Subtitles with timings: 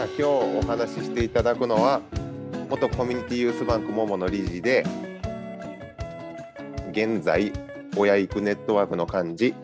[0.00, 0.24] じゃあ今日
[0.56, 2.00] お話ししていただくのは
[2.70, 4.82] 元コミュニティユースバンクモモの理事で
[6.90, 7.52] 現在
[7.94, 9.54] 親育ネットワークの幹事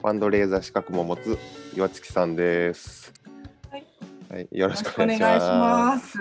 [0.00, 1.38] ファンドレーザー資格も持つ
[1.76, 3.12] 岩月さんです。
[3.70, 3.86] はい、
[4.30, 5.96] はい、よろししくお願いしま。
[6.00, 6.18] す。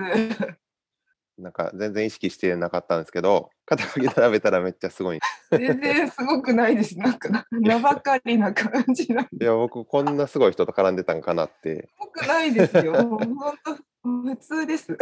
[1.38, 5.18] なんか全然意識してなかったんですけど、肩書き並べたらめっちゃすごい。
[5.18, 5.20] い
[5.52, 6.98] 全然すごくないです。
[6.98, 9.46] なんか な名ばかりな感じなんで。
[9.46, 11.88] や、僕こんなすごい人と絡んでたんかなって。
[11.88, 12.94] すごくないですよ。
[13.08, 14.98] 本当普通です。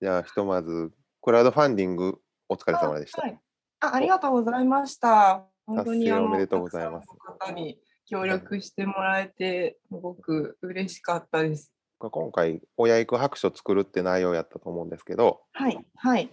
[0.00, 0.92] じゃあひとまず
[1.22, 3.22] クラウドファンディングお疲れ様でした。
[3.22, 3.40] はい。
[3.80, 5.46] あ、ありがとうございました。
[5.66, 11.72] 本当におめでとうございます方に協力してもらえてすごく嬉しかったです。
[11.98, 16.30] 今回親育白書作るって内容やったと思うんですけど、はいはい。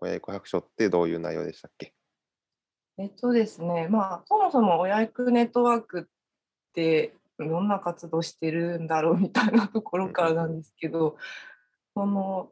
[0.00, 1.92] 親育白書ってどういう内容でしたっけ？
[2.96, 6.04] えっとですね、まあ、そもそも親育ネットワークっ
[6.74, 11.16] てどんな活動してるんだろうみたいなところからなんですけど、
[11.94, 12.50] その、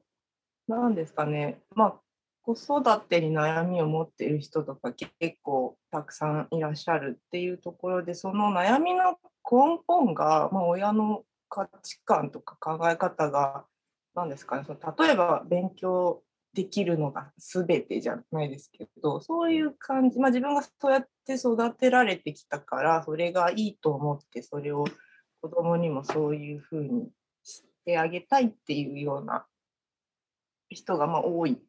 [0.69, 1.95] なんですかね、まあ、
[2.43, 9.13] 子育てに悩みを持っている人とか結構たくさんいらっしゃるっていうところで、その悩みの
[9.49, 11.23] 根本が、まあ、親の
[11.53, 13.67] 価値観とか考え方が、
[14.15, 16.23] なんですかね、その例えば勉強
[16.55, 24.87] できるのが全てじゃないですけど、そういう感じ、まあ、自分がそうやって育てられてきたから、それがいいと思って、それを
[25.43, 27.11] 子供にもそういうふうに
[27.43, 29.45] してあげたいっていうような
[30.71, 31.61] 人がまあ多い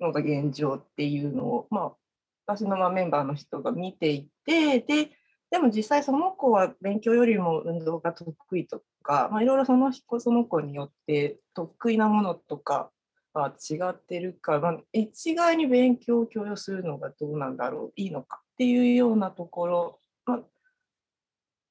[0.00, 1.92] のが現状っていうのを、まあ、
[2.46, 5.10] 私のまメンバーの人が見ていて、で、
[5.52, 12.90] でも実際その子は勉強よりも運動が得意とか、まあ、いろいろその子その子によって得意なものとか
[13.34, 20.40] は違ってるから、まあ、一概に勉強を強要するのがどうなんだろう、いいのかっていうようなところ、まあ、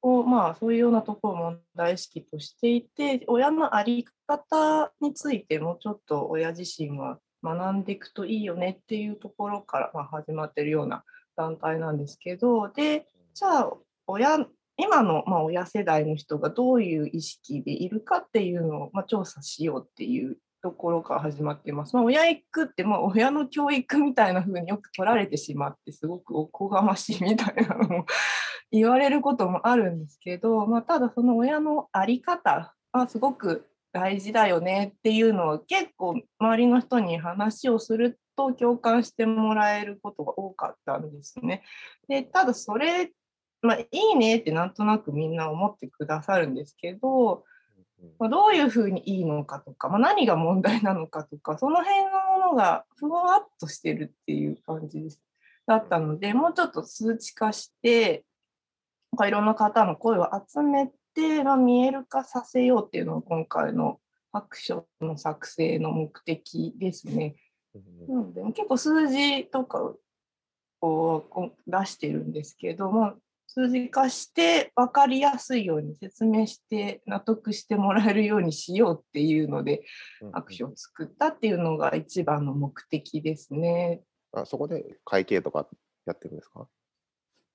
[0.03, 11.03] を、まあ、そういうようなところを問題意識としていて、親の在り方についてもうちょっと親自身は学んでいくといいよねっていうところから、まあ、始まってるような
[11.35, 13.73] 団体なんですけど、で、じゃあ
[14.07, 14.45] 親、
[14.77, 21.95] 今の、まあ、親世代の人がどういう意識でいるかっていうのを、まあ、調査しようっていうところから始まっています。
[21.95, 28.05] まあ、親育って、まあ、親の教育みたいな風によく取られてしまって、すごくおこがましいみたいなのも
[28.71, 41.63] 言われることもあるんですけど、まあ、ただその親の在り方はすごく大事だよねっていうのは結構周りの人に話をすると共感してもらえることが多かったんですね。
[42.07, 43.11] でただそれ、
[43.61, 47.43] まあ、いいねってなんとなくみんな思ってくださるんですけど、
[48.19, 55.21] まあ、どういうふうにいいのかとか、まあ、何が問題なのかとかその辺のものがふわっとしてるっていう感じです
[55.67, 58.25] だったのでもうちょっと数値化して
[59.11, 63.99] なんかいろんな方の声を集めて、まあ、見える化させようっていうのが今回の
[64.31, 67.35] 白書の作成の目的ですね。
[68.07, 69.93] なので結構数字とか
[70.81, 73.15] を出してるんですけど、まあ、
[73.53, 79.83] 数字化して分かりやすいように説明して納得してもらえるようにしようっていうので
[80.31, 84.03] 白書を作ったっていうのが一番の目的ですね。
[84.31, 85.67] あそこで会計とか
[86.05, 86.65] やってるんですか？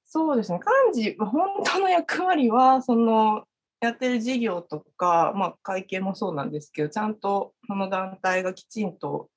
[0.04, 0.60] そうですね。
[0.92, 3.44] 幹事本当の役割はその
[3.80, 9.30] やってる事業とか、まあ、会計もそうなんですけどちゃんとその団体がきちんと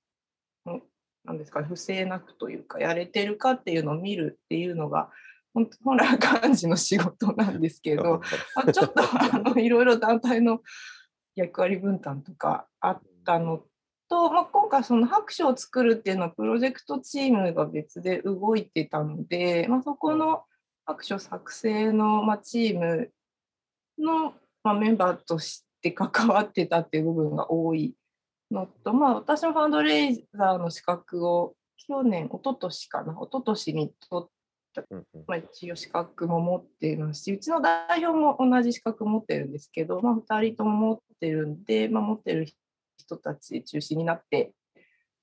[1.26, 5.10] なんですか、不正なくというかやれてるかっていうのを見るっていうのが
[5.54, 8.22] 本本来は幹事の仕事なんですけど、
[8.56, 10.62] まあ、ちょっとあのいろいろ団体の
[11.36, 13.64] 役割分担とかあったの
[14.10, 20.44] と、まあ、今回その白書を作るっていうのはプロジェクトチームが別で動いてたので、まあ、そこの
[20.86, 23.12] 白書作成の、まあ、チーム
[24.00, 27.94] の、まあ、メンバーとして関わってたっていう部分が多い
[28.52, 34.39] のと、まあ、私のファンドレイザーの資格を去年、一昨年かな、一昨年に取った、
[35.28, 42.48] まあ、一応資格も持っていますし、うちの代表も同じ資格持ってるんですけど、まあ、2人とも持ってるんで、まあ、持ってる
[42.98, 44.54] 人たち中心になって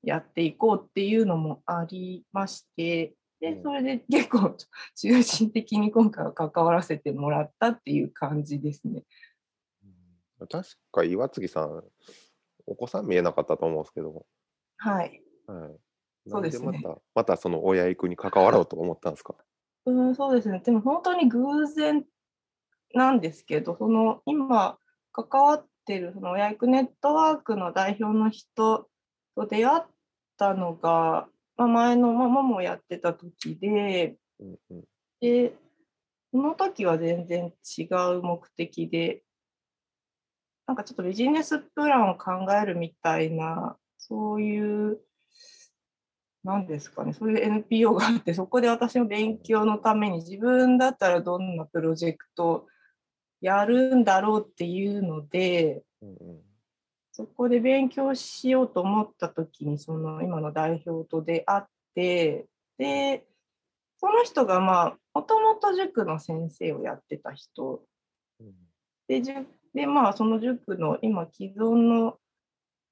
[0.03, 4.57] やっていこうっていうのもありまして、でそれで結構
[4.95, 9.03] 中心的に今回は関わらせてもらったっていう感じですね。
[10.39, 11.83] 確か岩杉さん、
[12.67, 14.27] お子さん見えなかったと思うんですけど、
[14.79, 15.23] はい。
[15.47, 15.77] はい、
[16.29, 16.81] そうですね。
[16.83, 19.35] また、またその親育に関わろうと思ったんですか？
[19.87, 20.61] うん、そうですね。
[20.65, 22.05] でも本当に偶然
[22.95, 24.79] なんですけど、その今
[25.13, 28.89] 関わってるその親育ネットワークの代表の人
[29.37, 29.83] と出会っ
[30.37, 34.85] たのが、まあ、前のママもやってた時で、うんうん。
[35.21, 35.55] で、
[36.33, 37.85] その時は全然違
[38.17, 39.23] う目的で
[40.67, 44.99] なんかちょっとビジネスプランを考えるみたいな、そういう、
[46.47, 52.67] なんですかね、そういう NPO があって、そこで私の勉強のために自分だったらどんなプロジェクトを
[53.41, 56.41] やるんだろうっていうので、うんうん。
[57.11, 61.65] そこで勉強しようと思った時に、その今の代表と出会っ
[61.97, 62.47] て、
[62.79, 63.25] で、
[63.99, 67.83] その人がまあ、もともと塾の先生をやってた人。
[68.39, 68.55] うん。
[69.09, 72.19] で、塾でまあ、その塾の今既存の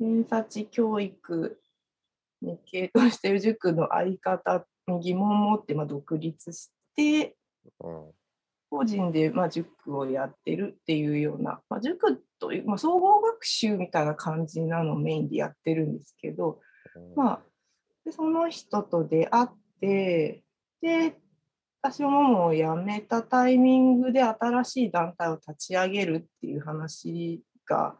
[0.00, 1.58] 偏差値教育
[2.44, 7.36] に系統している塾のあり方に疑問を持ってまあ独立して、
[7.80, 8.10] うん。
[8.70, 16.60] 個人でまあ塾をやってるっていうような、まあ、塾という、まあ、総合学習みたいな感じなのをメインでやってるんですけど、
[17.14, 17.40] まあ、
[18.04, 19.48] でその人と出会っ
[19.80, 20.42] て、
[20.82, 21.16] で、
[21.82, 27.96] 私もももを辞めたタイミングで新しい団体を立ち上げるっていう話が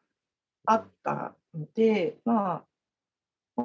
[0.67, 2.65] あったので、ま
[3.57, 3.63] あ、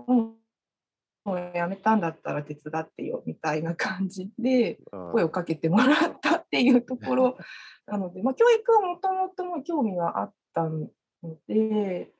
[1.29, 5.11] もう辞めたんだったら手伝ってよみたいな感じでうん。
[5.11, 7.37] 声をかけてもらったっていうところ。
[7.85, 10.89] なので、まあ、教育はもともとも興味はあったの
[11.47, 12.11] で、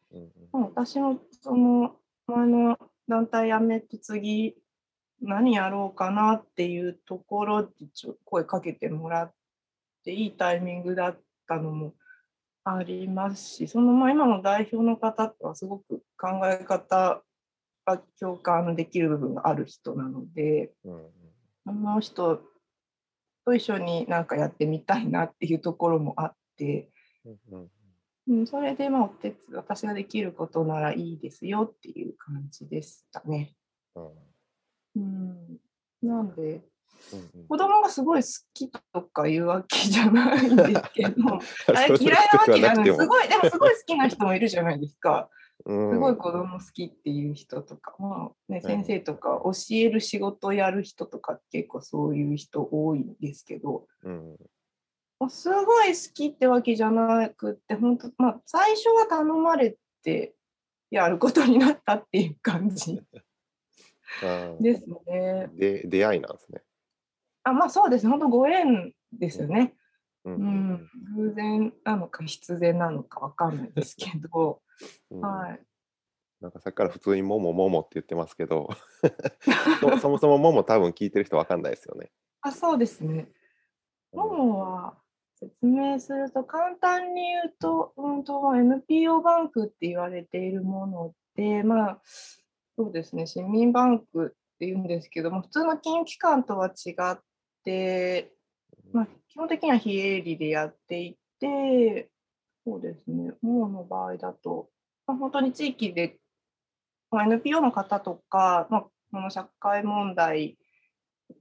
[0.51, 1.95] まあ私もその
[2.27, 2.77] 前の
[3.07, 4.55] 団体辞めて次
[5.21, 9.33] 何やろうかなっていうところでちょ声かけてもらっ
[10.03, 11.93] ていいタイミングだったのも
[12.63, 17.21] ありますしそのまあ今の代表の方とはすごく考え方
[17.95, 21.09] が共感できる部分がある人なのでうんうん
[21.65, 22.41] あの人
[23.45, 26.89] と一緒になんかやってみたいなっていうところもあって。
[27.47, 27.69] うん
[28.45, 33.55] それでまあお手伝い私ができることならいいですよっていう感じでしたね。
[33.95, 34.09] うん
[34.95, 35.59] うん、
[36.03, 36.61] なんで
[37.11, 41.13] うんうん子供がすごい好きとかいうわけじゃないんですけど
[41.75, 45.29] あれ嫌いなわけじゃないすごいでもすごい好きな人もいるじゃないですか。
[45.65, 54.35] うんすごい子供好きっていう人とか、まあね、うん先生とか教える仕事をやる人とか結構そういう人多いんですけど、うん
[55.19, 60.33] まあすごい好きってわけじゃなくって、本当、まあ、最初は頼まれて
[60.89, 62.95] やることになったっていう感じ
[64.61, 65.49] ですね。
[65.53, 66.61] で出会いなんですね。
[67.43, 69.75] あまあそうですね、本当ご縁ですよね。
[70.25, 74.61] ううん、偶然なのか必然なのかわかんないですけど、
[75.11, 75.59] うんはい。
[76.41, 78.69] なんかさっきから普通にももももって言ってますけど
[79.81, 82.11] そ そもそももも多分聞いてる人わかんないですよね。
[82.41, 83.29] あそうですね。
[84.13, 84.97] うんももは
[85.39, 92.01] 説明すると簡単に言うと、本当は NPO バンクって言われているもので、まあ、
[92.75, 97.19] そうですね、市民バンクっていうんですけども、普通の金融機関とは違っ
[97.63, 98.33] て、
[98.91, 102.09] まあ、基本的には非営利でやっていて、
[102.69, 104.69] そうですね、ももの場合だと、
[105.07, 106.19] まあ、本当に地域で、
[107.09, 110.55] まあ、NPO の方とか、まあ、この社会問題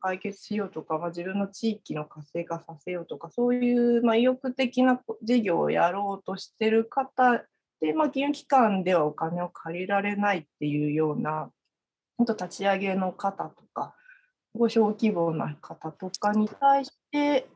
[0.01, 7.45] 解決しようとか、まあ、自分の地域の活性化させようとか、そういう、まあ、意欲的な事業をやろうとしてる方
[7.83, 11.51] で、まあ、金融機関ではお金を借りられないっていうような、
[12.17, 13.95] 本当立ち上げの方とか、
[14.55, 17.47] ご小規模な方とかに対して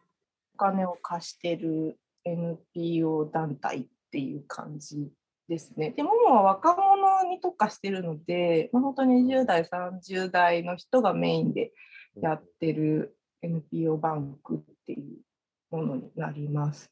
[0.55, 5.11] お金を貸してる NPO 団体っていう感じ
[5.49, 5.91] ですね。
[5.91, 11.73] でももは若者に特化してるので、まあ、本当に20代、30代の人がメインで
[12.21, 16.91] やってる NPO バンクっていうものになります。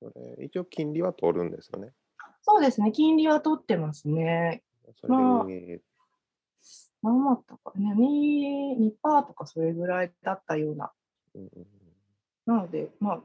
[0.00, 1.92] これ一応金利は取るんですよね。
[2.42, 4.62] そうですね、金利は取ってますね。
[5.06, 5.46] まあ
[7.00, 10.92] 何だったかね、2%, 2とかそれぐらいだったような。
[11.34, 11.66] うんうん
[12.48, 13.20] なので、まあ、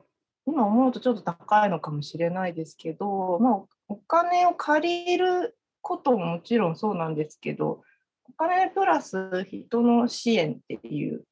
[0.45, 7.81] 今思うとちょっと高いのかもしれないですけど、まあ、お金を借りることももちろんそうなんですけど、
[8.25, 11.23] お金プラス人の支援っていう、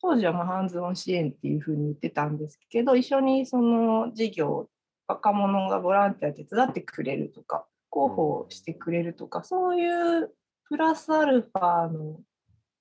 [0.00, 4.68] 当時はまハンズオン支援っていうふうに言ってたんですけど、一緒にその事業、
[5.06, 10.30] 若者がボランティア手伝ってくれるとか、広報してくれるとか、そういう
[10.68, 12.20] プラスアルファの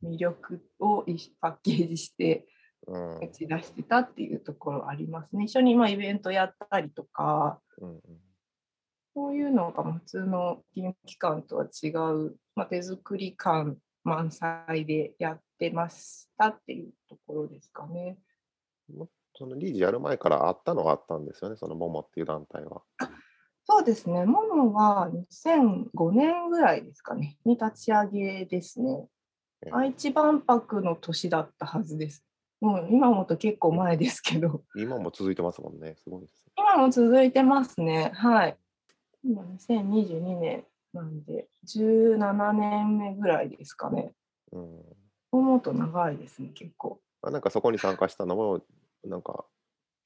[0.04, 1.06] 魅力を
[1.40, 2.46] パッケージして
[2.88, 5.46] 打ち出してたっていうところありますね。
[5.46, 8.02] 一緒にまあイベントやったりとか、うんうん
[9.16, 18.18] そういうのがまあ普通の金融機関とは違う、まあ、手作り感満載でやってましたっていうところですかね。
[19.36, 22.82] その理事やる前からあったのはあったんですよね、そのモモっていう団体は。
[23.66, 24.26] そうですね。
[24.26, 29.08] モノは2005年ぐらいですかね、に立ち上げですね。
[29.66, 32.26] え愛知万博の年だったはずです。
[32.64, 36.46] もう今思うと結構前ですけど、今も続いてますもんね、すごいです。
[36.58, 38.12] 今も続いてますね。
[38.16, 38.58] はい。
[39.22, 44.14] 今2022年なんで、17年目ぐらいですかね。
[44.54, 44.80] うん。
[45.34, 47.02] 思うと長いですね、結構。
[47.22, 48.62] あなんかそこに参加したのも、
[49.04, 49.44] なんか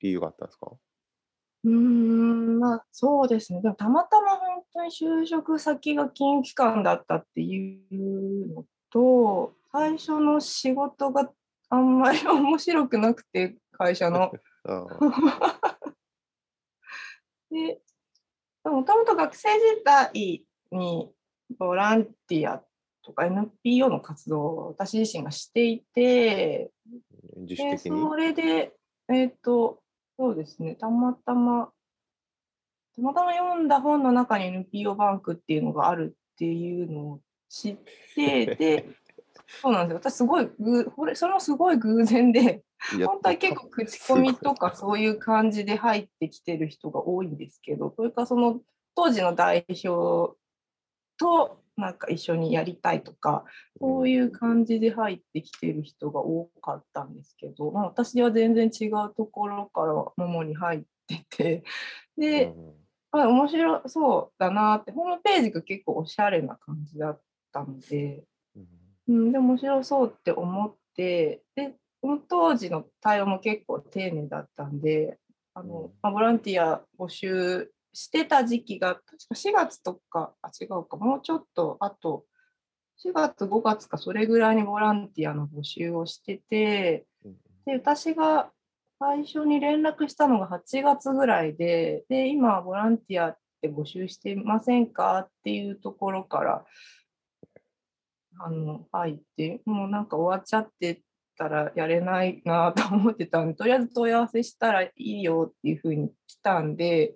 [0.02, 0.72] 理由があったんですか？
[1.64, 3.62] うーん、まあそうですね。
[3.62, 11.30] でもたまたま本当に就職先が金融機関だったっていうのと、最初の仕事が
[11.69, 14.31] あんまり 面白くなくて、会社の。
[14.65, 14.86] あ
[17.50, 17.81] で、
[18.65, 21.13] もともと学生時代に
[21.57, 22.62] ボランティア
[23.01, 26.71] とか NPO の活動を私自身がしていて、
[27.38, 28.01] 自主で的に？
[28.01, 28.74] それで、
[29.09, 29.81] えっ、と、
[30.19, 31.71] そうですね、たまたま、
[32.95, 37.77] たまたま読んだ本の中に NPO バンクっていうのがあるっていうのを知っ
[38.15, 38.89] て、で、
[39.48, 40.12] そうなんですよ。
[40.12, 42.63] 私すごいぐ、これ、それもすごい偶然で、
[43.06, 48.62] 本当は結構口コミとか そういう感じで入ってきてる人が多いんですけど、それからその
[48.96, 50.38] 当時の代表
[51.18, 53.46] となんか一緒にやりたいとか、
[53.80, 61.63] そういう感じで入ってきてる人が多かったんですけど、まあ、私は全然違うところからももに入ってて、
[62.18, 62.54] で、
[63.12, 67.22] あ面白そうだなって、ホームページが結構おしゃれな感じだっ
[67.54, 68.24] たので、
[69.08, 71.76] うん、で面白そうって思って、で、
[72.30, 75.18] 当時の対応も結構丁寧だったんで、
[75.54, 75.92] あのうん。
[76.02, 82.26] まあ、ボランティア募集してた時期が、確か4月とか、あ、違うか、もうちょっと、あと、
[83.04, 87.06] 4月、5月か、それぐらいにボランティアの募集をしてて、
[87.66, 88.52] で、私が
[89.00, 96.66] 最初に連絡したのが8月ぐらいで、で、今、ボランティアって募集してませんかっていうところから、
[98.39, 101.01] あの、入って、もうなんか終わっちゃって
[101.38, 107.15] たらやれないなと思ってたんで、 とりあえず問い合わせしたらいいよっていうふうに来たんで、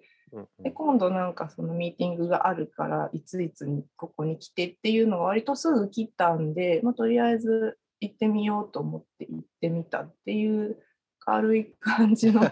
[0.60, 10.82] で、今度なんかそのミーティングがあるから、いついつにここに来てっていうのが割とすぐ来たんで、まあ、とりあえず行ってみようと思って行ってみたっていう
[11.20, 12.42] 軽い感じの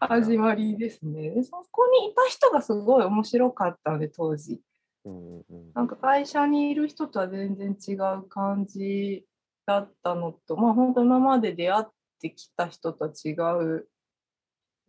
[0.00, 1.30] 始まりですね。
[1.30, 4.60] で、そこにいた人がすごい面白かったので、当時。
[5.04, 9.24] うんうんなんか会社にいる人とは全然違う感じ
[9.66, 11.86] だったのと、まあ本当今まで出会っ
[12.20, 13.30] てきた人とは違
[13.60, 13.88] う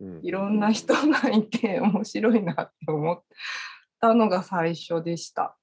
[0.00, 0.20] うん。
[0.22, 3.22] いろんな人がいて 面白いなって思っ
[4.00, 5.56] たのが最初でした。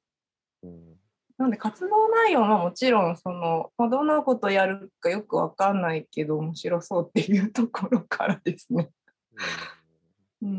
[0.64, 0.98] うん。
[1.38, 8.92] なので活動内容はもちろんその、まあ、どんなことやるかよくわかんないけど面白そうっていうところからですね。
[10.42, 10.50] うん、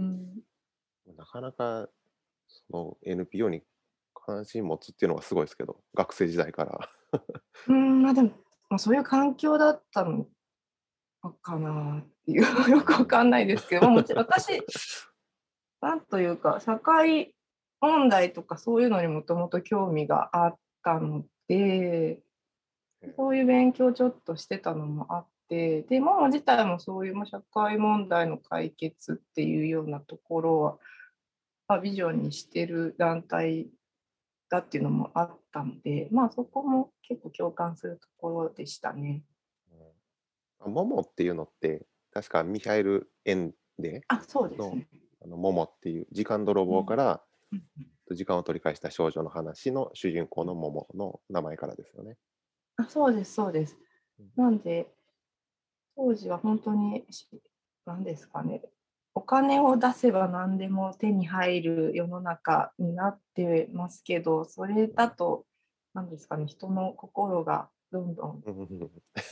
[1.07, 1.17] うん。
[1.17, 1.89] なかなか
[2.49, 3.63] その NPO に
[4.25, 6.79] 関心持つっていうのがすごいですけど、学生時代から。
[7.69, 8.31] うんまあでも、
[8.71, 10.27] まあ、そういう環境だったの
[11.43, 14.63] かなっていうよくわかんないですけど、ま あもちろん私
[15.81, 17.35] なんというか社会
[17.81, 22.21] 問題とかそういうのにもともと興味があったので
[23.17, 30.79] そういう勉強をちょっとしてたのもあってでモモ自体もそういうまあ社会問題の解決っていうようなところは、
[31.69, 33.69] まあ、ビジョンにしてる団体
[34.53, 39.23] だっていうのもあったのでまあそこも結構共感するところでしたね。
[40.61, 44.87] あモモっていうのって、確かミハエル・エンデあそうですね。
[45.25, 47.63] あのモモっていう時間泥棒からうん
[48.15, 52.19] 時間を取り返した少女の話の主人公のモモの名前からですよね。
[52.77, 53.79] あそうです、そうです
[54.21, 54.31] うん。
[54.37, 54.87] なんで、
[55.97, 57.27] 当時は本当に、し
[57.87, 58.63] 何ですかね、
[59.23, 65.47] お金を出せば何でも手に入る世の中になってますけど、それだと、
[65.95, 68.43] 何ですかね、人の心がどんどん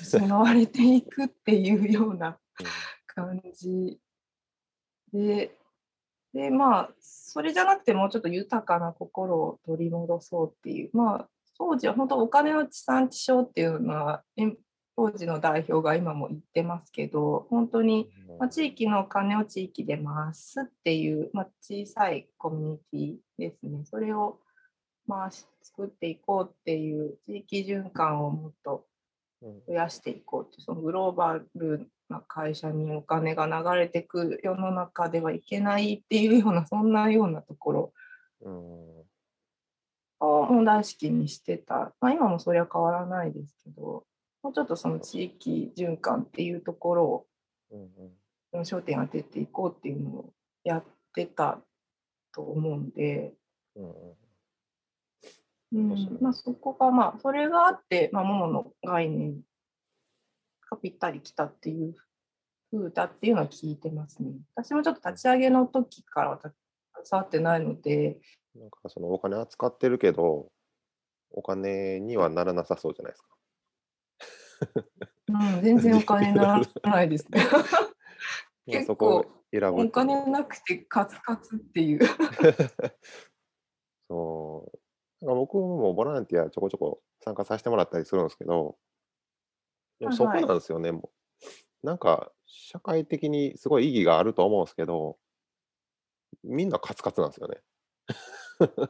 [0.01, 2.39] 失われていくっていうような
[3.09, 3.99] 感じ
[5.13, 5.57] で、
[6.33, 11.29] で、まあ、それじゃなくてもうちょっと豊かな心を取り戻そうっていう、まあ、
[11.59, 14.23] 当時は本当お金の地産地消っていうのは、
[15.01, 23.87] 当時の代表が今も言ってますけど、本当に、まあ、地域のお金を地域で回すっていう、まあ、小さいコミュニティですね。
[23.87, 24.41] それを
[25.09, 28.85] 回し作っていこうっていう地域循環をもっと
[29.41, 29.63] うん。
[29.67, 37.93] 増やしていこうってそのグローバルな会社にお金が流れてく世の中ではいけないっていうようなそんなようなところ
[38.43, 38.55] うん。
[40.23, 44.05] を問題意識にしてた、まあ、今もそれは変わらないですけど
[44.43, 47.27] もうちょっとその地域循環っていうところを
[47.71, 47.87] うんうん。
[48.05, 48.11] うん
[48.53, 50.33] 焦点当てていこうっていうのを
[50.65, 51.61] やってた
[52.35, 53.33] と思うんで、
[53.77, 53.93] うんうん。
[55.93, 59.43] うんまあ、そこがまあそれがあって、まあ、ももの概念
[60.69, 61.95] がぴったりきたっていう
[62.73, 64.33] 風だっていうのは聞いてますね。
[64.57, 66.53] 私もちょっと立ち上げの時から私
[67.05, 68.19] 携わってないので、
[68.57, 70.51] なんかそのお金扱ってるけど、
[71.31, 73.29] お金にはならなさそうじゃないですか。
[75.29, 77.43] うん、全然お金にならないですね。
[77.53, 77.65] まあ
[78.67, 79.41] 結そこを構
[79.83, 82.01] お金なくてカツカツっていう。
[84.09, 84.73] そ
[85.21, 85.25] う。
[85.25, 88.79] なんか僕もボランティアちょこちょこ参加させてもらったりするんですけど、
[89.99, 91.11] でもそこはいはいなんですよね、も
[91.83, 91.87] う。
[91.87, 95.19] なんか、社会的にすごい意義があると思うんですけど、
[96.45, 97.63] みんなカツカツなんですよね。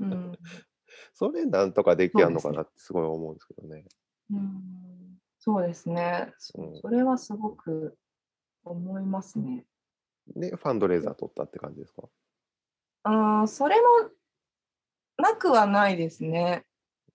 [0.01, 0.39] うん
[1.15, 3.87] それなんとかできやんのかなってすごい思うんですけどね。
[4.31, 5.00] うん
[5.43, 6.33] そうですね。
[6.39, 7.97] そうんそれはすごく
[8.63, 9.65] 思いますね。
[10.37, 12.03] で、ファンドレーザー取ったって感じですか？
[13.05, 14.11] あーそれも
[15.17, 16.67] なくはないですね。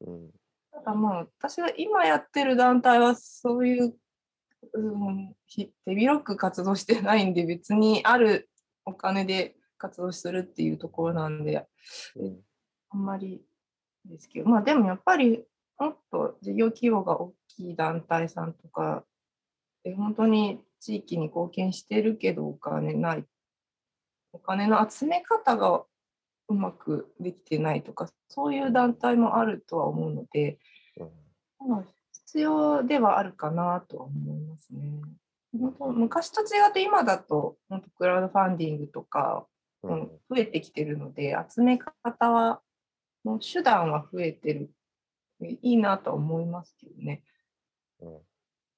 [0.01, 0.31] うん。
[0.71, 3.95] ただまあ、私が今やってる団体はそういう、
[4.73, 8.49] うん、ひ手広く活動してないんで、別にある
[8.85, 11.67] お金で活動するっていうところなんで、
[12.15, 12.41] うん。
[12.89, 13.45] あんまり
[14.03, 15.45] ですけど、まあでもやっぱり
[15.77, 19.03] もっと事業規模が大きい団体さんとか
[19.83, 23.25] で、本当に地域に貢献してるけどお金ない、
[24.33, 25.83] お金の集め方が
[26.47, 30.59] うまくできてないとか、そういう団体もあるとは思うので、
[30.97, 31.03] う
[31.65, 35.01] んまあ必要ではあるかなとは思いますね。
[35.57, 39.47] 本当昔と違って今だと本当クラウドファンディングとか
[39.85, 42.61] ううんん、増えてきてるので、集め方は、
[43.23, 44.71] もう手段は増えてる。
[45.41, 47.23] いいなとは思いますけどね。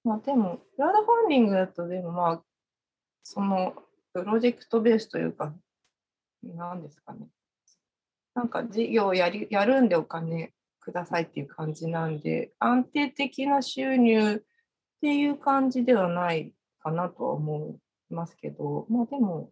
[0.03, 2.43] まあでも、クラウドファンディングだと、でもまあ、
[3.24, 3.74] その
[4.13, 5.53] プロジェクトベースというか、
[6.44, 7.27] なんですかね。
[8.33, 14.40] なんか事業をやりやるんでお金くださいっていう感じなんで、安定的な収入っ
[15.01, 19.51] ていう感じではないかなとは思いますけど、まあでも、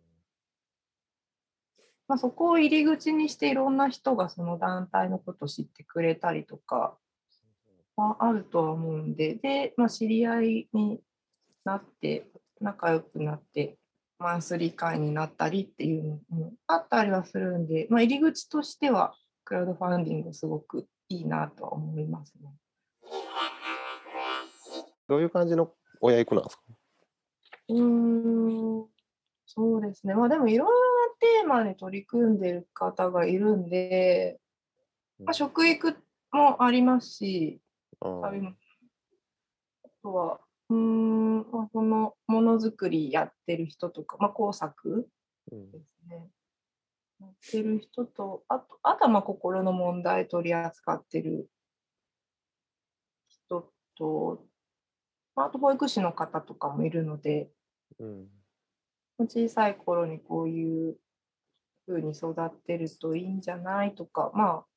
[2.08, 6.98] まあ、そこを入り口にしていろんな人がその団体のことを知ってくれたりとか
[7.96, 11.00] はあるとは思うんで、で、まあ、知り合いに
[11.64, 12.28] なって、
[12.62, 13.78] 仲良くなって、
[14.18, 22.50] マンスリー会になったりっていうのもあったりはするんで、まあ、入り口としてはクラウドファンディングすごくいいなとは思いますね。
[25.08, 26.64] どういう感じの親役なんですか？
[27.70, 27.84] うー
[28.84, 28.88] ん、
[29.46, 30.16] そうですね。
[30.16, 30.74] まあでもいろんな
[31.20, 34.40] テーマに取り組んでる方がいるんで、
[35.20, 35.98] まあ、食育
[36.32, 37.65] もありますし、うん
[38.24, 38.56] あります
[39.86, 40.40] あとは、
[40.70, 45.10] うーん、まあ、そのものづくりやってる人とか、まあ、工作
[45.52, 45.72] うん。
[45.72, 46.30] ですね。
[47.20, 51.50] やってる人と、あと、あとはまあ心の問題取り扱ってる
[53.30, 54.46] 人と、
[55.36, 57.50] まああと保育士の方とかもいるので、
[58.00, 58.28] うん。
[59.20, 60.98] 小さい頃にこういう
[61.88, 64.75] 風に育ってるといいんじゃないとか、まあ、い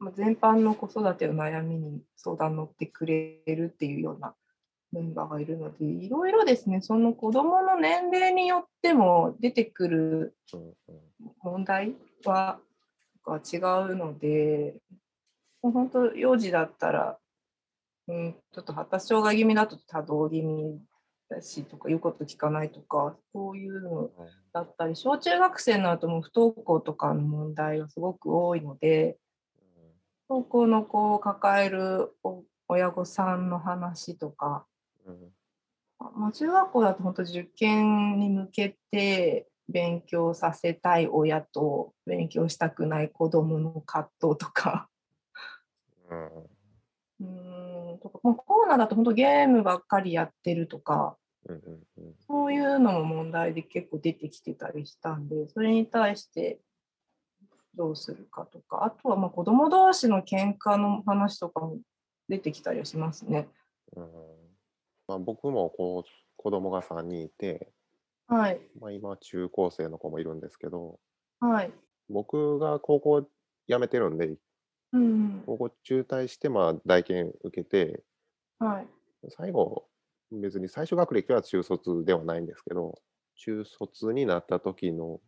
[0.00, 4.34] まあ全般の子育ての悩みに相談乗ってくれるっていうような
[4.92, 10.34] メンバーがいるので、いろいろですね、その子どもの年齢によっても出てくる
[11.42, 12.58] 問題は
[13.28, 14.74] 違うので、
[15.62, 17.18] 本当、幼児だったら、
[18.08, 20.80] うん、ちょっと発達障害気味だと多動気味
[21.28, 24.10] だしとか、言うこと聞かないとか、そういうの
[24.52, 29.18] だったり、小中学生になるとも不登校とかの問題がすごく多いので、
[30.30, 34.64] 不登校の子を抱えるお親御さんの話とか、
[35.04, 35.32] うん。
[35.98, 44.88] まあ、中学校だと本当受験に向けて勉強させたい親と勉強したくない子どもの葛藤とか。
[47.18, 47.94] うん。
[47.94, 47.98] ん。
[47.98, 51.16] とか、まあ、コロナだと本当ゲームばっかりやってるとか。
[51.48, 52.14] うんうんうん。
[52.28, 56.60] そういうのも問題で結構出てきてたりしたんでそれに対して
[57.80, 61.78] どうするかとかあとはまあ子ども同士の喧嘩の話とかも
[62.28, 63.48] 出てきたりはしますね。
[63.96, 64.04] うん。
[65.08, 67.72] まあ、僕もこう子供が3人いて、
[68.28, 71.00] はい、まあ、今中高生の子もいるんですけど
[71.40, 71.72] はい。
[72.10, 73.22] 僕が高校
[73.66, 74.36] 辞めてるんで
[74.92, 78.02] うん高校中退してまあ大研受けて
[78.58, 78.86] はい。
[79.30, 79.86] 最後
[80.30, 83.00] 別に最初学歴は中卒ではないんですけど
[83.36, 85.18] 中卒になった時の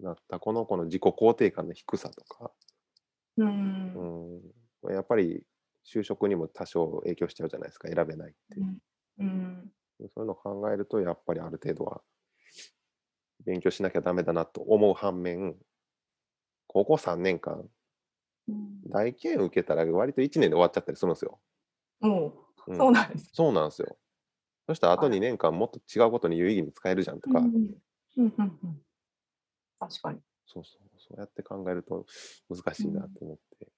[0.00, 2.52] なったこの子の自己肯定感の低さとか、
[3.36, 4.42] うん。
[4.82, 5.42] うん、やっぱり
[5.84, 8.60] 就職にも多少影響しちゃうじゃないですか選べないって。
[8.60, 8.78] うん。
[9.18, 9.72] うん。
[9.98, 12.02] そういうのを考えるとやっぱりある程度は
[13.44, 15.56] 勉強しなきゃダメだなと思う反面
[16.66, 17.68] 高校3年間
[18.48, 18.80] うん。
[18.86, 21.40] 大研受けたら割と1年で終わっちゃったりするんですよ。
[22.00, 22.34] も
[22.66, 22.76] う、うん。
[22.76, 23.30] そうなんです。
[23.32, 23.96] そうなんですよ。
[24.66, 27.46] そしたらあとはい2年間もっと違うことに有意義に使えるじゃんとか、うん。
[27.46, 27.54] うん
[28.16, 28.82] うんうん
[29.88, 30.20] 確かに。
[30.46, 32.06] そうそう、そうやって考えると
[32.48, 33.68] 難しいなと思って。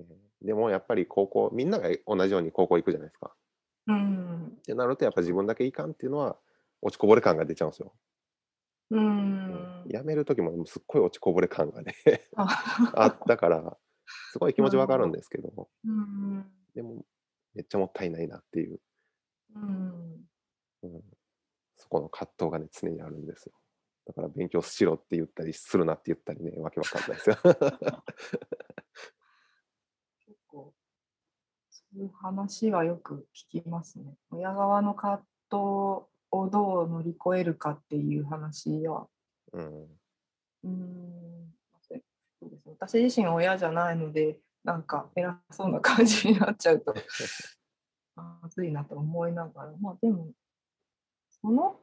[0.00, 0.06] えー
[0.44, 3.34] でもやっぱり高校、みんなが同じように高校行くじゃないですか。
[3.86, 4.46] うん。
[4.58, 6.36] ってなると、やっぱ自分だけいかんっていうのは、
[6.82, 7.94] 落ちこぼれ感が出ちゃうんですよ。
[8.90, 9.84] ううんん。
[9.88, 11.94] 辞める時もすっごい落ちこぼれ感がね
[12.36, 12.46] あ
[12.94, 13.78] あったから、
[14.32, 16.52] すごい気持ちわかるんですけど、うん。
[16.74, 17.06] でも、
[17.54, 18.80] めっちゃもったいないなっていう、
[19.54, 20.28] うん。
[20.82, 21.02] うん、
[21.76, 23.54] そこの葛藤がね、常にあるんですよ。
[24.06, 27.36] だから勉強しろって言ったり、するなって言ったりね、わけわかんないですよ。
[30.26, 30.74] 結構、
[31.70, 34.16] そういう話はよく聞きますね。
[34.30, 35.26] 親側の葛藤
[36.30, 39.08] をどう乗り越えるかっていう話は。
[39.52, 41.54] うん、うーん。
[42.44, 46.94] そうですね私自身親じゃないので、なんか偉そうな感じになっちゃうと、
[48.16, 50.32] まずいなと思いながら、まあでも、
[51.30, 51.80] その、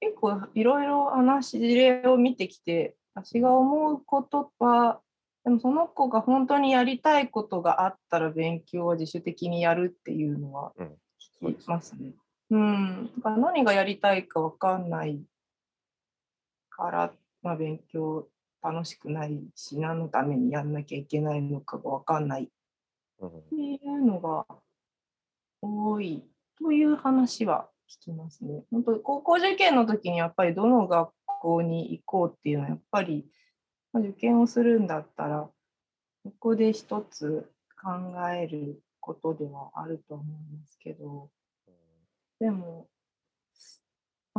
[0.00, 5.00] 結構いろいろ話、事例を見てきて、私が思うことは、
[5.44, 10.72] でもその子が本当にやりたいことがあったら勉強を自主的にやるっていうのは
[11.40, 12.12] 聞きますね。
[12.50, 13.10] うん。
[13.16, 15.20] だから何がやりたいかわかんない
[16.68, 18.28] から、まあ、勉強
[18.62, 22.46] 楽しくないし、何のためにやんなきゃいけないのかがわかんないっ
[23.20, 24.46] うんていうのが
[25.62, 26.22] 多い
[26.58, 28.64] という話は聞きますね。
[28.70, 33.26] 本当高校受験の時にやっぱりどの学校に行こうっていうのはやっぱり
[33.92, 35.48] ま受験をするんだったら
[36.24, 37.90] ここで一つ考
[38.30, 41.30] えることではあると思いますけど
[42.40, 42.88] でも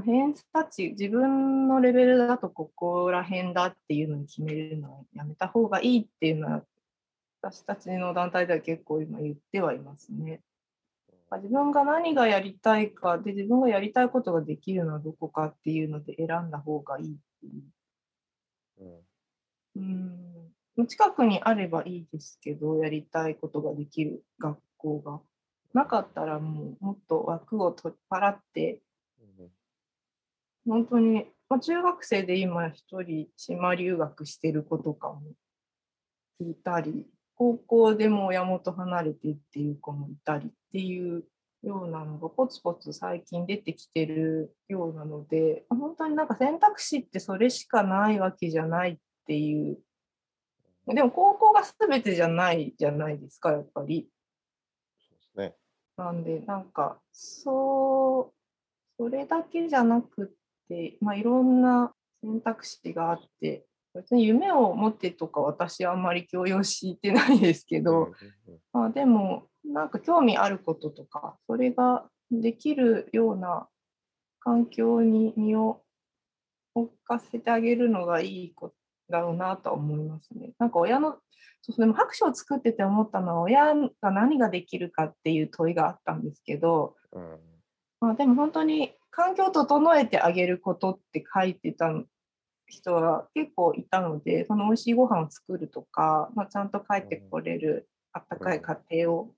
[0.03, 6.63] 偏差値自分のレベルだとここら辺だっていうのに決めるのはやめた方がいいっていうのは
[7.41, 10.41] 私たちの団体では結構今言ってはいますね。
[11.35, 17.49] 自分が何がやりたいかで自分がやりたいことができるのはどこかっていうので選んだ方がいいってい
[18.79, 18.83] う。
[19.75, 20.27] うん
[20.77, 25.19] うん近くにあればいいですけど、やりたいことができる学校が。
[25.73, 28.81] なかったらもうもっと枠を取っ払って、
[30.67, 35.21] 本当に、まあ、中学生で今一人島留学してる子とかも
[36.39, 41.23] いたり、高校でも親元離れてっていう子もいたりっていう
[41.61, 48.97] ようなのがポツポツ最近出てきてるようなので、本当になんか選択肢ってそれしかないわけじゃないっ
[49.27, 49.77] ていう。
[50.87, 54.09] でも高校が全てじゃないじゃないですか、やっぱり。
[54.97, 55.55] そうですね。
[55.95, 60.27] なんで、なんか、そう、それだけじゃなくっ
[60.69, 63.66] て、まあ、いろんな選択肢があって、
[63.97, 68.11] 別に夢を持ってとか私はあんまり強要してないですけど、
[68.71, 73.67] まあ、でも、なんか興味あることとか、それができるような
[74.39, 75.81] 環境に身を
[76.75, 78.75] 置かせてあげるのがいいこと
[79.09, 80.51] だろうなとは思いますね。
[80.59, 81.17] なんか親の、
[81.61, 87.39] そうでも白書を作ってて思ったのは、親が何ができるかっていう問いがあったんですけど、うん
[87.99, 91.91] まあ、でも本当に環境を整えてあげることって書いてた
[92.67, 99.33] 人が結構いたので、その美味しいご飯を作るとか、まあ、ちゃんと帰ってこれるあったかい家庭を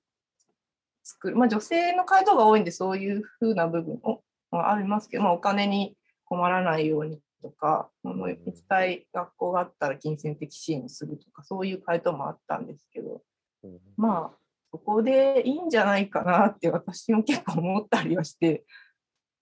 [1.03, 1.35] 作る。
[1.35, 13.21] まあ、女性の回答が多いんで、そういうふうな部分もまあありますけど、まあ、お金に困らないようにとか、その行きたい学校があったら金銭的支援をするとか、そういう回答もあったんですけど、
[13.63, 13.79] うん。
[13.95, 14.37] まあ、
[14.71, 18.65] そこでいいんじゃないかなって私も結構思ったりはして、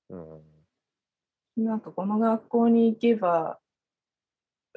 [0.09, 1.65] うん。
[1.65, 3.59] なんかこの学校に行けば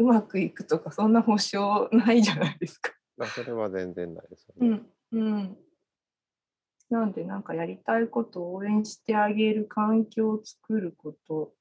[0.01, 2.93] うまくいくとか、そんな保証ないじゃないですか。
[3.17, 4.81] まあそれは全然ないですよね。
[5.13, 5.21] うん。
[5.21, 5.59] うん。
[6.89, 11.53] なんで、なんかやりたいことを応援してあげる環境を作ること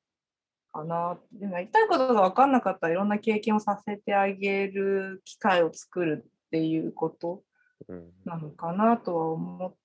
[0.71, 1.19] かな。
[1.33, 7.43] でもやりたいことが分かんなかったらいろんな経験をさせてあげる機会を作るっていうこと
[7.87, 9.77] うんなのかなとは思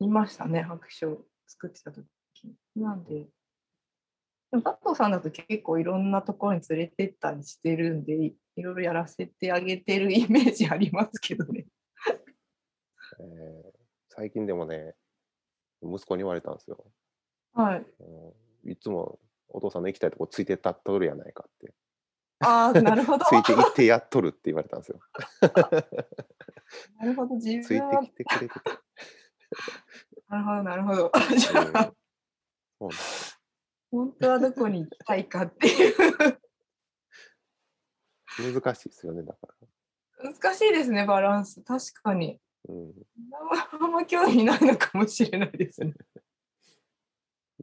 [0.00, 2.06] いましたね、白書を作ってた時
[2.44, 2.54] に。
[2.76, 3.26] なんで、
[4.50, 11.66] でも佐藤さんだと結構いろんなところに連れてったりしてるんで、いいろいろやらせてあげてるイメージありますけどね。
[13.20, 13.78] えー
[14.10, 14.96] 最近でもね、
[15.80, 16.84] 息子に言われたんですよ。
[17.52, 17.86] はい。
[18.00, 21.72] うんいつもお父さんの行きたいとこついてったっとるやないかって。
[22.40, 23.36] ああ、なるほど つ。
[23.36, 25.00] いて行ってやっとるって言われたんですよ。
[26.98, 28.60] なるほど、自ついてきてくれてて。
[30.28, 31.12] なるほど、なるほど。
[31.38, 31.70] そうな
[32.86, 33.37] んです
[33.90, 35.94] 本当はどこに行きたいかっていう。
[38.38, 39.48] 難しいですよね、だか
[40.20, 40.32] ら。
[40.32, 41.62] 難しいですね、バランス。
[41.62, 42.40] 確かに。
[42.68, 42.92] うん
[43.80, 45.94] あんま興味ないのかもしれないですね。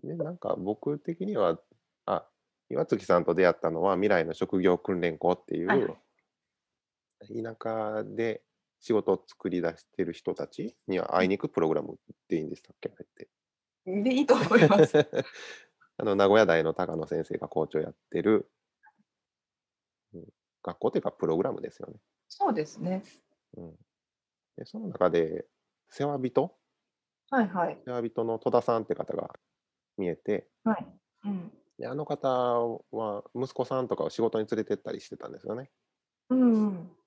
[0.04, 1.60] でなんか僕的には、
[2.06, 2.28] あ
[2.70, 5.86] 岩月さんと出会ったのは未来の職業訓練校っていう、はい
[7.28, 8.44] 田舎で
[8.80, 11.96] 仕事を作り出してる人たちには会いに行くプログラムっ
[12.28, 13.30] ていいんでしたっけあれって。
[14.04, 14.94] で、いいと思います。
[15.98, 18.50] あの名古屋大の高野先生が校長やってる、
[20.14, 20.26] うん
[20.66, 22.00] 学校というかプログラムですよね。
[22.28, 23.04] そうですね。
[23.56, 23.72] うん、
[24.58, 25.46] でその中で
[25.90, 26.52] 世話人？
[27.30, 27.78] はいはい。
[27.86, 29.30] 世話人の戸田さんって方が
[30.00, 30.88] 見えてはい。
[31.26, 31.52] うん。
[31.78, 35.70] であの方は息子さんとかを仕事に連れてったりしてたんですよね。
[36.32, 36.42] うん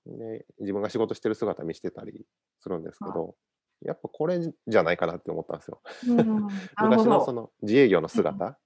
[0.07, 0.19] うん。
[0.19, 2.27] で自分が仕事してる姿見せてたり
[2.61, 3.35] するんですけど、
[3.83, 5.81] やっぱこれじゃないかなって思ったんですよ。
[6.07, 6.47] うん、
[6.81, 7.33] 昔のそど。
[7.33, 8.57] の自営業の姿、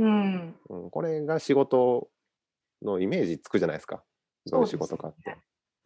[0.00, 0.54] うん。
[0.68, 2.08] うんこれが仕事
[2.82, 4.02] のイメージつくじゃないですか。
[4.46, 5.36] どういう仕事かって。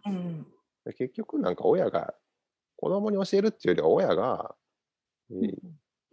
[0.07, 0.47] うん。
[0.85, 2.15] で結局なんか親が
[2.77, 4.55] 子供に教えるっていうよりは親が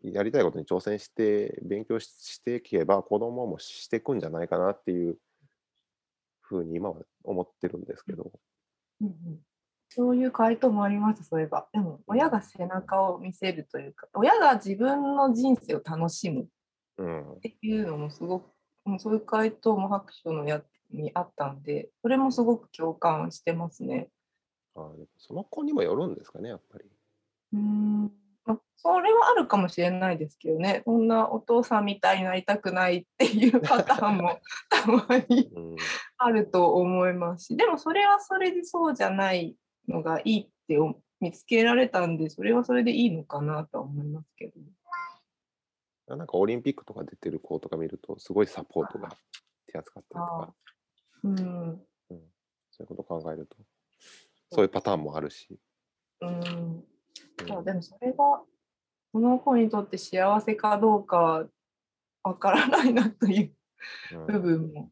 [0.03, 5.17] いやりたいことに挑戦して勉強ししていけば子供もしていくんじゃないかなっていう
[6.41, 8.31] ふうに今は思ってるんですけど。
[9.01, 9.39] うんうん
[9.93, 11.67] そういう回答もあります、そういえば。
[11.73, 16.45] でも、親が背中を見せるというか、親が自分の人生を楽しむっ
[16.97, 18.51] うんていうのもすごく、
[18.86, 24.10] うんそういう回答も白書のやにあったんで、それもすごく共感してますね。
[24.75, 26.86] あでもその子にもよるんですかねやっぱり。
[27.54, 28.12] うーん
[28.45, 35.75] まあそれはあるかもしれないですけどね、そんなお父さんみたいになりたくないっていうパターンも たまにうん
[36.17, 39.56] あると思いますし、でもそれはそれでそうじゃない
[39.88, 44.54] のがいいってお見つけられたんで、それはそれでいいのかなとは思いますけど。
[46.15, 49.10] なんかオリンピックとか出てる子とか見るとすごいサポートが
[49.67, 50.54] 手厚かったりとか、
[51.24, 51.82] うん、
[52.71, 53.58] そういうことを考えると
[54.52, 55.60] そういうパターンもあるし。
[56.21, 56.84] うん、うん。
[57.47, 58.41] そうでもそれが
[59.12, 61.45] その子にとって幸せかどうかは
[62.24, 63.52] わからないなという
[64.15, 64.28] うん。
[64.28, 64.91] 部分も。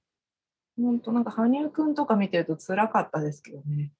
[0.77, 3.91] 本当なんか羽生くんとか見てると辛かったですけどね。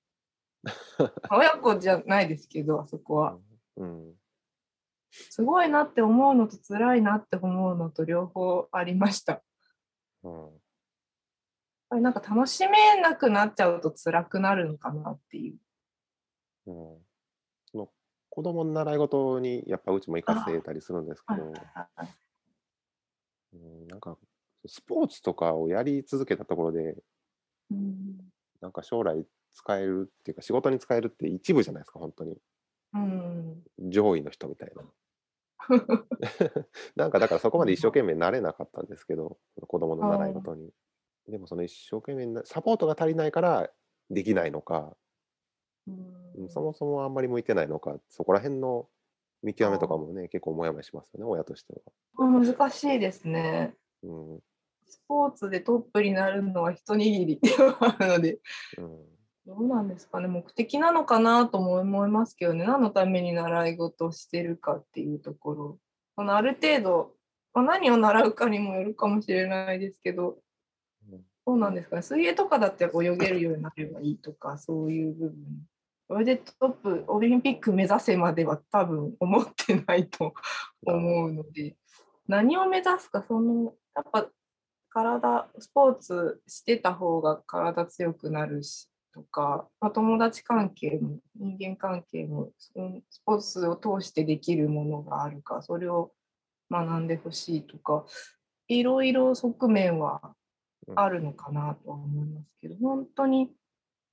[1.30, 3.38] 親子じゃないですけど、あそこは。
[3.78, 4.19] うん
[5.12, 9.34] すごいなって思うのと辛いなって思うのと両方ありました。
[9.34, 9.42] やっ
[10.24, 10.50] うん
[11.90, 15.58] ぱりなんか楽しめなくなっちゃうと辛くなるのかなっていう。
[16.68, 17.06] うん。
[17.66, 17.90] その
[18.30, 21.54] 子供の習い事にやっぱうちも行かせたりするんですけはいど、
[23.54, 23.88] うん。
[23.88, 24.18] なんか
[24.68, 26.98] スポーツとかをやり続けたところで
[27.72, 28.32] うん。
[28.62, 32.32] なんか将来使えるっていうか仕事に使えるって一部じゃないですか本当に。
[32.32, 32.38] うん
[33.80, 34.84] 上位の人みたいな。
[36.96, 40.72] なんかだからそこまで一生懸命なれなかったんですけど子供の習い事に。
[41.28, 43.70] でもその一生懸命なサポートが足りないから
[44.10, 44.96] できないのか、
[45.88, 46.50] うん。
[46.50, 48.90] そもそもあんまり向いてないのかそこら辺の
[49.44, 51.74] 見極めとかもね結構モヤモヤしますよね親として
[52.18, 52.28] は。
[52.28, 53.76] 難しいですね。
[54.02, 54.40] うん。
[54.88, 58.40] スポーツでトップになるのは一握りではあるので、
[58.78, 59.19] うん
[59.50, 65.80] どうなんですかね、目的なのかなとも思いますけどね、何のために習い事をしてるかっていうところ、
[66.16, 67.16] このある程度、
[67.56, 70.38] まあ、何を習うかにもよるかもしれないですけど、
[71.12, 75.36] うんそうなんですかね、水泳とかだって泳げるようになればいいとか、そういう部分。
[76.08, 80.36] それでトップ、オリンピック目指せまでは多分思ってないと
[80.86, 81.76] 思うので、
[82.28, 84.30] 何を目指すか、その、やっぱ
[84.90, 88.88] 体、スポーツしてた方が体強くなるし、
[89.20, 92.72] とか、まあ、友達関係も人間関係もス
[93.26, 96.12] ポーツを通してできるものがあるかそれを
[96.72, 98.06] 学んでほしいとか
[98.68, 100.22] いろいろ側面は
[100.96, 103.52] あるのかなとは思いますけど本当に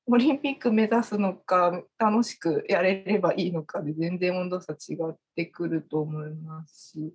[0.07, 7.13] オリンピック目指すのか楽しくやれればいいのかで全然温度差違ってくると思いますし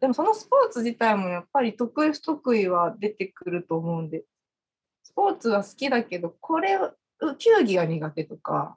[0.00, 4.24] でもそのスポーツ自体もやっぱり得意不得意は出てくると思うんで
[5.02, 6.78] スポーツは好きだけどこれ
[7.34, 8.76] 球技が苦手とか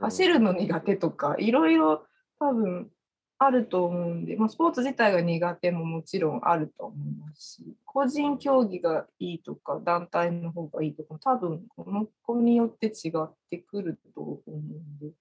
[0.00, 2.04] 走るの苦手とかいろいろ
[2.38, 2.90] 多分
[3.38, 15.12] あると思うんで、まあ、スポーツ自体が苦手ももちろんあると思いますし個人競技がいいとか団体の方がいいとか多分この子によって違ってくると思うんで、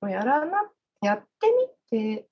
[0.00, 0.70] まあやらな
[1.02, 1.48] やって
[1.90, 2.26] みて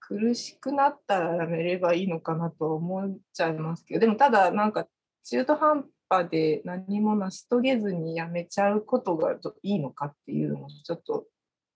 [0.00, 4.86] 苦しくなったらやめればいいのかなとは思っちゃいますけどでもただなんか
[5.24, 11.26] 中途半端で何も成し遂げずにやめちゃうことがどいいのかっていうのもちょっと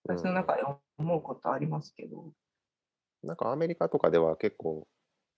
[0.05, 0.63] 私の中で
[0.99, 2.33] 思うことありますけど。
[3.23, 4.87] なんかアメリカとかでは結構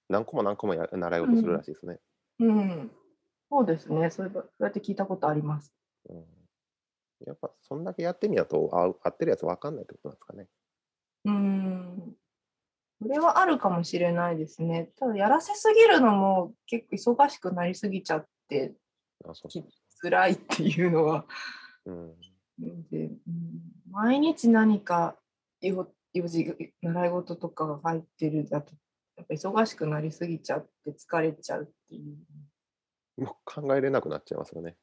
[0.08, 1.98] 何個も何個もや習い事するらしいですね。
[2.40, 2.90] うん、
[3.50, 5.72] そうですねそういえばそうやって聞いたことあります。
[6.08, 6.24] うん
[7.26, 10.46] やっぱそんだけやってみやと合う合ってるやつ分かんないってことなんですかね。
[11.24, 12.16] うん
[13.00, 14.90] それはあるかもしれないですね。
[14.98, 18.74] ただ、やらせすぎるのも結構忙しくなりすぎちゃって、
[19.24, 19.64] あそうき
[20.00, 21.26] 辛いっていうのは。
[21.86, 22.14] うん
[22.90, 23.12] で、うん
[23.90, 25.16] 毎日何か
[25.60, 28.72] よ用事、習い事とかが入ってるだと、
[29.16, 33.22] やっぱ忙しくなりすぎちゃって疲れちゃうっていう。
[33.22, 34.76] もう考えれなくなっちゃいますよね。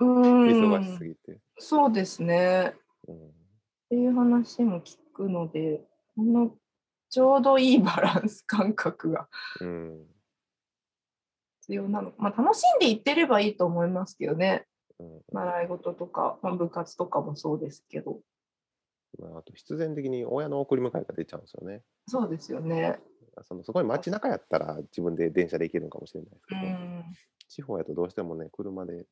[0.00, 1.40] うーん忙しすぎて。
[1.58, 2.74] そうですね。
[3.08, 3.30] うんっ
[3.90, 5.84] ていう話も聞くので、
[6.16, 6.56] この
[7.10, 9.28] ちょうどいいバランス感覚が
[9.60, 10.06] うん
[11.64, 12.16] 必要なのか。
[12.18, 14.66] まあ、楽しんでいってればいいと思いますけどね。
[15.00, 18.20] うん習い事とか、まあ、部活とかもそうですけど。
[19.18, 21.82] まあ、あと必然的に親の送り迎えが出ちゃうんですよね。
[22.06, 22.98] そうですよね。
[23.42, 27.04] そのすごい街中やったら自分で電車で行けるのかもしれないですうけど、ん。
[27.48, 29.06] 地方やとどうしてもね、車で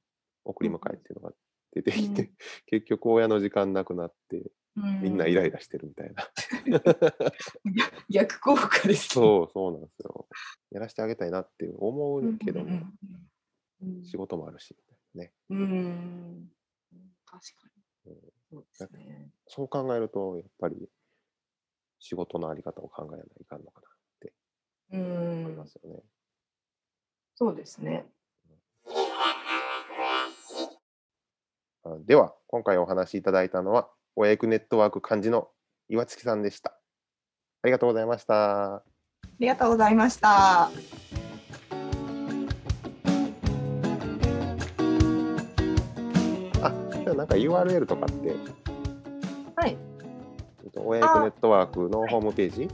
[0.44, 1.34] 送り迎えっていうのが
[1.72, 2.30] 出てきて、うん
[2.66, 4.42] 結局親の時間なくなって、
[4.74, 6.26] みんなイライラしてるみたいな。
[8.08, 9.24] 逆効果ですね。
[9.24, 10.28] そう、そうなんですよ。
[10.70, 14.76] やらせてあげたいなって思うけども、うんうんうん仕事もあるし、
[15.14, 15.32] ね。
[15.50, 16.52] うんうん。
[17.26, 17.68] 確か
[18.06, 18.64] にうん。
[18.72, 19.30] そうね。
[19.48, 20.88] そう考えると、やっぱり
[21.98, 24.32] 仕事のあり方を考えないといかんのかなって
[24.92, 25.66] う思いんま。
[25.66, 26.00] すよね。
[27.34, 28.06] そうですね。
[31.84, 35.48] あでは、今回お話しいただいたのは、親育ネットワーク幹事の
[35.88, 36.72] 岩月さんでした。
[37.62, 38.74] ありがとうございました。
[38.74, 38.82] あ
[39.38, 40.64] りがとうございました。
[40.64, 40.70] あ、
[47.02, 48.36] じゃあなんか URL とかって、
[49.56, 49.78] はい。
[50.62, 52.68] えっと親育ネットワークのホームページ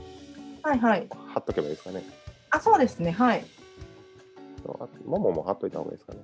[0.61, 1.07] はいはい。
[1.33, 2.03] 貼っとけばいいですかね。
[2.49, 3.11] あ、そうですね。
[3.11, 3.45] はい。
[4.67, 6.19] あももも貼っといた方がいいですかね。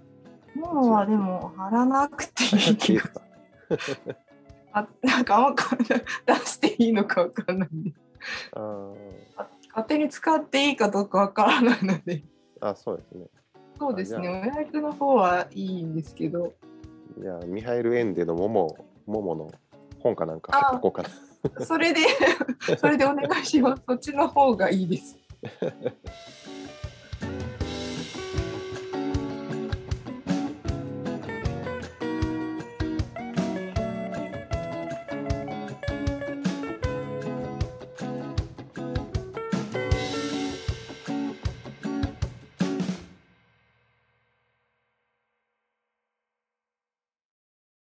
[0.55, 3.21] ももはでも貼らなくていいですか
[4.75, 5.85] あなんかあんまか出
[6.45, 7.69] していいのかわかんない。
[7.73, 7.93] んで
[8.51, 8.95] あー。
[9.69, 12.23] 勝手に使っていいかどうかわからないので。
[12.59, 13.25] あ、そうですね。
[13.79, 14.27] そうですね。
[14.27, 16.53] あ親役の方はいいんですけど。
[17.17, 19.51] じゃあ、ミハエル・エンデのもも、ももの
[19.99, 21.65] 本かなんか貼っとこうかな。
[21.65, 22.01] それで
[22.77, 23.83] それでお願いします。
[23.87, 25.17] そっちの方がいいです